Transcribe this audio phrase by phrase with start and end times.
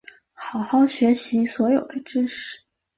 [0.33, 2.63] 好好学习所有的知识